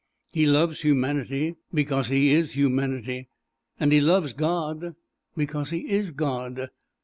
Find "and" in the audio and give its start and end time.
3.79-3.91